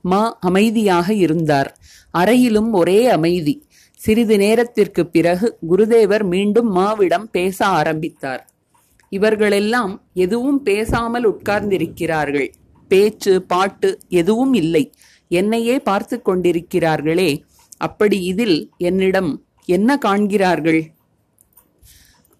[0.00, 1.78] மா அமைதியாக இருந்தார்.
[2.18, 3.65] அறையிலும் ஒரே அமைதி.
[4.00, 8.42] சிறிது நேரத்திற்கு பிறகு குருதேவர் மீண்டும் மாவிடம் பேச ஆரம்பித்தார்.
[9.12, 9.92] இவர்களெல்லாம்
[10.24, 12.48] எதுவும் பேசாமல் உட்கார்ந்திருக்கிறார்கள்.
[12.90, 14.84] பேச்சு பாட்டு எதுவும் இல்லை.
[15.30, 17.30] என்னையே பார்த்து கொண்டிருக்கிறார்களே
[17.78, 19.30] அப்படி இதில் என்னிடம்
[19.68, 20.82] என்ன காண்கிறார்கள்?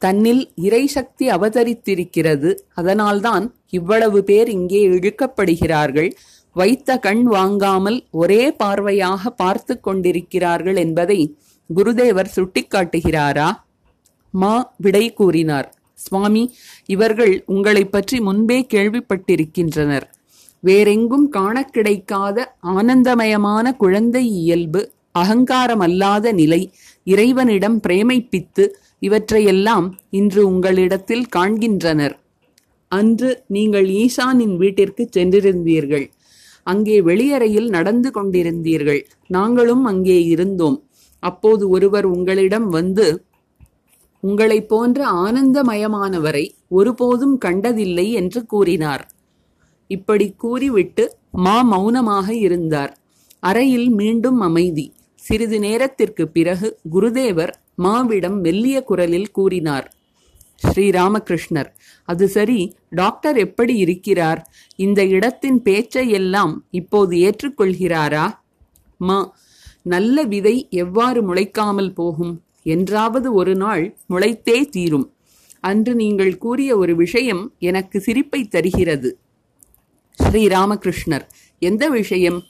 [0.02, 2.50] தன்னில் இறை சக்தி அவதரித்திருக்கிறது.
[2.74, 6.10] அதனால்தான் இவ்வளவு பேர் இங்கே இழுக்கப்படுகிறார்கள்.
[6.56, 11.18] வைத்த கண் வாங்காமல் ஒரே பார்வையாக பார்த்து கொண்டிருக்கிறார்கள் என்பதை
[11.74, 13.52] குருதேவர் சுட்டிக்காட்டுகிறாரா?
[14.30, 15.74] மா விடை கூறினார்.
[15.94, 16.54] சுவாமி
[16.86, 20.02] இவர்கள் உங்களைப் பற்றி முன்பே கேள்விப்பட்டிருக்கின்றனர்.
[20.60, 26.72] வேறெங்கும் காண கிடைக்காத ஆனந்தமயமான குழந்தை இயல்பு அகங்காரமல்லாத நிலை
[27.04, 32.18] இறைவனிடம் பிரேமைப்பித்து இவற்றையெல்லாம் இன்று உங்களிடத்தில் காண்கின்றனர்.
[32.88, 36.10] அன்று நீங்கள் ஈசானின் வீட்டிற்கு சென்றிருந்தீர்கள்.
[36.62, 39.04] அங்கே வெளியறையில் நடந்து கொண்டிருந்தீர்கள்.
[39.26, 40.85] நாங்களும் அங்கே இருந்தோம்.
[41.28, 43.06] அப்போது ஒருவர் உங்களிடம் வந்து
[44.22, 46.44] உங்களைப் போன்ற ஆனந்தமயமானவரை
[46.78, 49.04] ஒருபோதும் கண்டதில்லை என்று கூறினார்.
[49.90, 51.04] இப்படி கூறிவிட்டு
[51.44, 52.92] மா மௌனமாக இருந்தார்.
[53.42, 54.86] அறையில் மீண்டும் அமைதி.
[55.22, 57.52] சிறிது நேரத்திற்கு பிறகு குருதேவர்
[57.84, 59.86] மாவிடம் மெல்லிய குரலில் கூறினார்
[60.64, 61.70] ஸ்ரீராமகிருஷ்ணர்
[62.08, 62.60] அது சரி
[63.00, 64.40] டாக்டர் எப்படி இருக்கிறார்?
[64.84, 68.26] இந்த இடத்தின் பேச்சை எல்லாம் இப்போது ஏற்றுக்கொள்கிறாரா?
[69.00, 69.18] மா
[69.86, 72.34] நல்ல விதை எவ்வாறு முளைக்காமல் போகும்?
[72.62, 75.06] என்றாவது ஒரு நாள் முளைத்தே தீரும்.
[75.60, 79.10] அன்று நீங்கள் கூறிய ஒரு விஷயம் எனக்கு சிரிப்பை தருகிறது.
[80.18, 81.24] ஸ்ரீ ராமகிருஷ்ணர்
[81.58, 82.42] எந்த விஷயம்?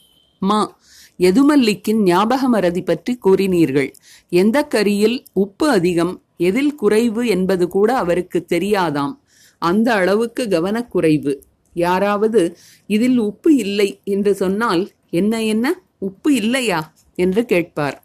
[0.42, 0.78] மா
[1.18, 3.90] எதுமல்லிக்கின் ஞாபக மறதி பற்றி கூறினீர்கள்.
[4.28, 6.14] எந்த கரியில் உப்பு அதிகம்?
[6.36, 9.14] எதில் குறைவு என்பது கூட அவருக்கு தெரியாதாம்.
[9.62, 11.34] அந்த அளவுக்கு கவனக்குறைவு.
[11.76, 12.42] யாராவது
[12.86, 15.66] இதில் உப்பு இல்லை என்று சொன்னால் என்ன என்ன?
[15.98, 16.80] உப்பு இல்லையா?
[17.16, 17.96] என்று கேட்பார்.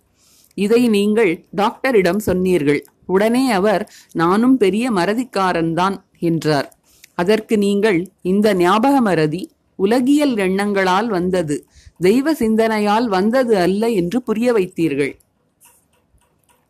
[0.58, 2.82] இதை நீங்கள் டாக்டரிடம் சொன்னீர்கள்.
[3.06, 6.68] உடனே அவர் நானும் பெரிய மறதிக்காரன்தான் என்றார்.
[7.16, 9.42] அதற்கு நீங்கள் இந்த ஞாபக மறதி
[9.80, 11.56] உலகியல் எண்ணங்களால் வந்தது.
[12.00, 15.14] தெய்வ சிந்தனையால் வந்தது அல்ல என்று புரிய வைத்தீர்கள்.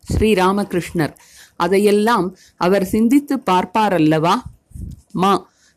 [0.04, 1.14] ஸ்ரீராமகிருஷ்ணர்
[1.56, 2.28] அதையெல்லாம்
[2.58, 4.36] அவர் சிந்தித்து பார்ப்பார் அல்லவா
[5.14, 5.34] மா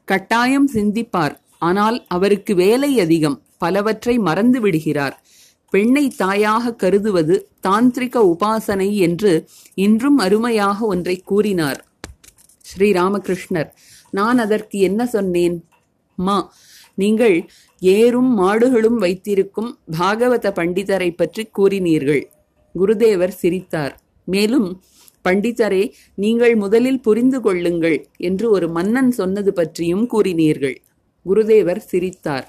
[0.08, 1.34] கட்டாயம் சிந்திப்பார்.
[1.58, 3.36] ஆனால் அவருக்கு வேலை அதிகம்.
[3.58, 5.14] பலவற்றை மறந்து விடுகிறார்.
[5.74, 9.32] பெண்ணை தாயாக கருதுவது தாந்திரிக உபாசனை என்று
[9.74, 11.80] இன்றும் அருமையாக ஒன்றை கூறினார்.
[12.70, 13.70] ஸ்ரீராமகிருஷ்ணர்
[14.10, 15.56] நான் அதற்கு என்ன சொன்னேன்?
[16.18, 16.38] மா
[16.94, 17.36] நீங்கள்
[17.82, 22.22] ஏரும் மாடுகளும் வைத்திருக்கும் பாகவத பண்டிதரை பற்றி கூறினீர்கள்.
[22.74, 23.94] குருதேவர் சிரித்தார்.
[24.28, 24.68] மேலும்
[25.24, 25.82] பண்டிதரே
[26.14, 30.76] நீங்கள் முதலில் புரிந்து கொள்ளுங்கள் என்று ஒரு மன்னன் சொன்னது பற்றியும் கூறினீர்கள்.
[31.26, 32.46] குருதேவர் சிரித்தார்.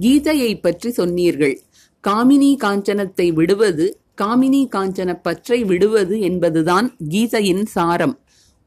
[0.00, 1.56] கீதையை பற்றி சொன்னீர்கள்.
[2.04, 3.86] காமினி காஞ்சனத்தை விடுவது
[4.22, 8.14] காமினி காஞ்சன பற்றை விடுவது என்பதுதான் கீதையின் சாரம்.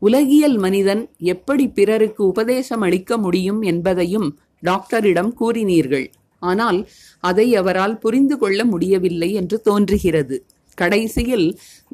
[0.02, 4.28] உலகியல் மனிதன் எப்படி பிறருக்கு உபதேசம் அளிக்க முடியும் என்பதையும்
[4.60, 6.08] டாக்டரிடம் கூறினீர்கள்.
[6.42, 6.80] ஆனால்
[7.24, 10.38] அதை அவரால் புரிந்து கொள்ள முடியவில்லை என்று தோன்றுகிறது.
[10.78, 11.48] கடைசியில்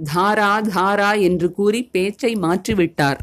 [0.04, 3.22] தாரா தாரா என்று கூறி பேச்சை மாற்றிவிட்டார்.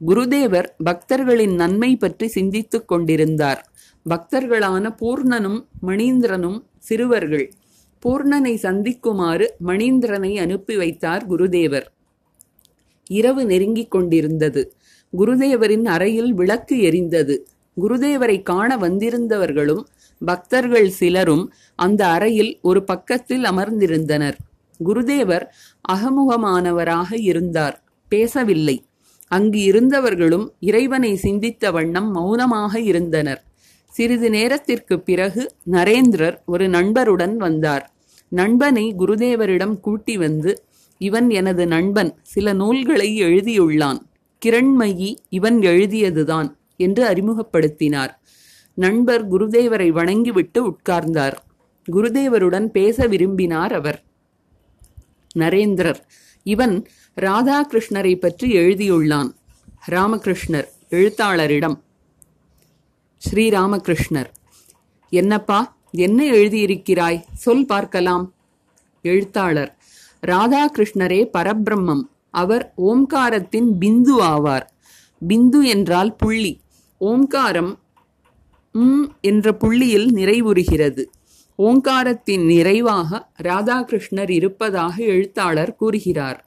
[0.00, 3.62] குருதேவர் பக்தர்களின் நன்மை பற்றி சிந்தித்துக் கொண்டிருந்தார்.
[4.10, 7.52] பக்தர்களான பூர்ணனும் மணீந்திரனும் சிறுவர்கள்.
[8.02, 11.86] பூர்ணனை சந்திக்குமாறு மணீந்திரனை அனுப்பி வைத்தார் குருதேவர்.
[13.10, 14.74] இரவு நெருங்கிக் கொண்டிருந்தது.
[15.18, 17.38] குருதேவரின் அறையில் விளக்கு எரிந்தது.
[17.80, 19.84] குருதேவரை காண வந்திருந்தவர்களும்
[20.18, 24.34] பக்தர்கள் சிலரும் அந்த அறையில் ஒரு பக்கத்தில் அமர்ந்திருந்தனர்.
[24.84, 25.46] குருதேவர்
[25.92, 27.82] அகமுகமானவராக இருந்தார்.
[28.08, 28.84] பேசவில்லை.
[29.28, 33.45] அங்கு இருந்தவர்களும் இறைவனை சிந்தித்த வண்ணம் மௌனமாக இருந்தனர்.
[33.96, 37.84] சிறிது நேரத்திற்கு பிறகு நரேந்திரர் ஒரு நண்பருடன் வந்தார்.
[38.28, 40.52] நண்பனை குருதேவரிடம் கூட்டி வந்து
[40.98, 44.00] இவன் எனது நண்பன் சில நூல்களை எழுதியுள்ளான்.
[44.42, 48.12] கிரண்மயி இவன் எழுதியதுதான் என்று அறிமுகப்படுத்தினார்.
[48.74, 51.36] நண்பர் குருதேவரை வணங்கிவிட்டு உட்கார்ந்தார்.
[51.92, 54.00] குருதேவருடன் பேச விரும்பினார் அவர்.
[55.38, 56.02] நரேந்திரர்
[56.46, 56.76] இவன்
[57.20, 59.32] ராதாகிருஷ்ணரை பற்றி எழுதியுள்ளான்.
[59.90, 61.84] ராமகிருஷ்ணர் எழுத்தாளரிடம்
[63.30, 64.26] ஸ்ரீராமகிருஷ்ணர்.
[65.10, 67.24] என்னப்பா என்ன எழுதியிருக்கிறாய்?
[67.32, 68.32] சொல் பார்க்கலாம்.
[69.02, 69.76] எழுத்தாளர்.
[70.26, 72.02] ராதாகிருஷ்ணரே பரபிரம்மம்.
[72.30, 74.66] அவர் ஓம்காரத்தின் பிந்து ஆவார்.
[75.28, 76.60] பிந்து என்றால் புள்ளி.
[77.00, 77.74] ஓம்காரம்
[78.72, 81.04] ம் என்ற புள்ளியில் நிறைவுறுகிறது.
[81.58, 86.45] ஓங்காரத்தின் நிறைவாக ராதாகிருஷ்ணர் இருப்பதாக எழுத்தாளர் கூறுகிறார்.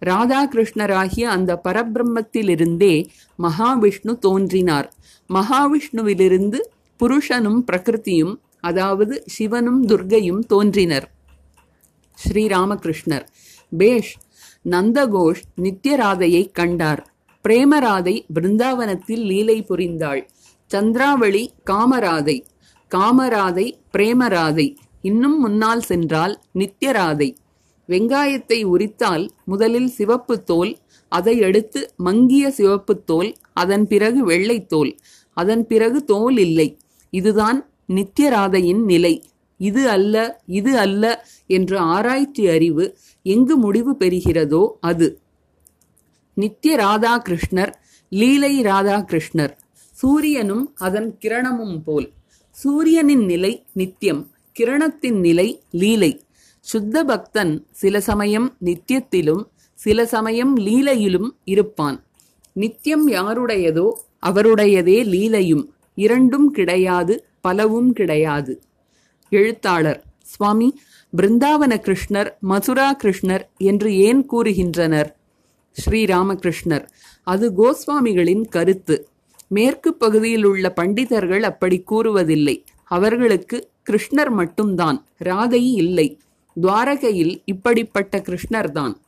[0.00, 3.08] ராதாகிருஷ்ணராகிய அந்த பரபிரம்மத்திலிருந்தே
[3.42, 4.94] மகாவிஷ்ணு தோன்றினார்.
[5.28, 6.58] மகாவிஷ்ணுவிலிருந்து
[6.96, 11.12] புருஷனும் பிரகிருதியும் அதாவது சிவனும் துர்கையும் தோன்றினர்.
[12.28, 13.26] ஸ்ரீராமகிருஷ்ணர்.
[13.78, 14.16] பேஷ்
[14.70, 17.12] நந்தகோஷ் நித்யராதையை கண்டார்.
[17.48, 20.26] பிரேமராதை பிருந்தாவனத்தில் லீலை புரிந்தாள்.
[20.74, 22.44] சந்திராவளி காமராதை.
[22.94, 24.76] காமராதை பிரேமராதை.
[25.02, 27.34] இன்னும் முன்னால் சென்றால் நித்யராதை.
[27.88, 34.96] வெங்காயத்தை உரித்தால் முதலில் சிவப்பு தோல் அதை அடுத்து மங்கிய சிவப்பு தோல் அதன் பிறகு வெள்ளை தோல்.
[35.36, 36.78] அதன் பிறகு தோல் இல்லை.
[37.10, 39.22] இதுதான் நித்யராதையின் நிலை.
[39.60, 45.20] இது அல்ல இது அல்ல என்ற ஆராய்ச்சி அறிவு எங்கு முடிவு பெறுகிறதோ அது.
[46.34, 47.72] நித்ய ராதாகிருஷ்ணர்
[48.08, 49.54] லீலை ராதாகிருஷ்ணர்.
[49.90, 52.12] சூரியனும் அதன் கிரணமும் போல்.
[52.50, 56.12] சூரியனின் நிலை நித்தியம் கிரணத்தின் நிலை லீலை.
[56.64, 59.42] சுத்த பக்தன் சில சமயம் நித்தியத்திலும்
[59.74, 62.04] சில சமயம் லீலையிலும் இருப்பான்.
[62.52, 63.86] நித்தியம் யாருடையதோ
[64.26, 68.62] அவருடையதே லீலையும் இரண்டும் கிடையாது பலவும் கிடையாது.
[69.28, 70.68] எழுத்தாளர் சுவாமி
[71.16, 75.10] பிருந்தாவன கிருஷ்ணர் மதுரா கிருஷ்ணர் என்று ஏன் கூறுகின்றனர்?
[75.76, 76.84] ஸ்ரீராமகிருஷ்ணர்
[77.22, 79.08] அது கோஸ்வாமிகளின் கருத்து.
[79.48, 82.56] மேற்கு பகுதியில் உள்ள பண்டிதர்கள் அப்படி கூறுவதில்லை.
[82.84, 86.08] அவர்களுக்கு கிருஷ்ணர் மட்டும்தான் ராதை இல்லை.
[86.62, 89.00] துவாரகையில் இப்படிப்பட்ட கிருஷ்ணர் தான்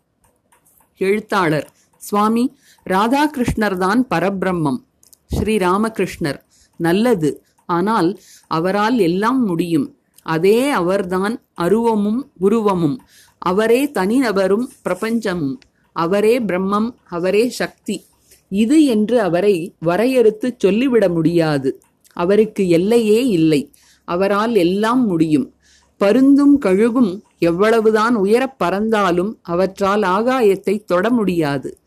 [0.98, 2.56] எழுத்தாளர் சுவாமி
[2.87, 4.80] ராதாகிருஷ்ணர் தான் பரபிரம்மம்.
[5.37, 6.38] ஸ்ரீராமகிருஷ்ணர்
[6.76, 7.30] நல்லது
[7.66, 9.96] ஆனால் அவரால் எல்லாம் முடியும்.
[10.22, 12.98] அதே அவர்தான் அருவமும் உருவமும்.
[13.38, 15.56] அவரே தனிநபரும் பிரபஞ்சமும்.
[15.92, 17.96] அவரே பிரம்மம் அவரே சக்தி.
[18.48, 21.82] இது என்று அவரை வரையறுத்து சொல்லிவிட முடியாது.
[22.12, 23.72] அவருக்கு எல்லையே இல்லை.
[24.04, 25.54] அவரால் எல்லாம் முடியும்.
[26.00, 31.78] பருந்தும் கழுகும் எவ்வளவுதான் உயரப் பறந்தாலும் அவற்றால் ஆகாயத்தை தொட முடியாது.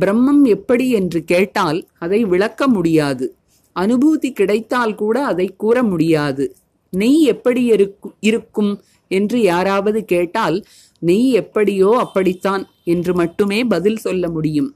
[0.00, 3.34] பிரம்மம் எப்படி என்று கேட்டால் அதை விளக்க முடியாது.
[3.80, 6.56] அனுபூதி கிடைத்தால் கூட அதை கூற முடியாது.
[6.90, 7.72] நெய் எப்படி
[8.20, 10.64] இருக்கும் என்று யாராவது கேட்டால்
[10.98, 14.74] நெய் எப்படியோ அப்படித்தான் என்று மட்டுமே பதில் சொல்ல முடியும்.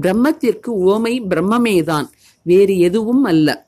[0.00, 2.04] பிரம்மத்திற்கு உவமை பிரம்மமேதான்
[2.42, 3.66] வேறு எதுவும் அல்ல.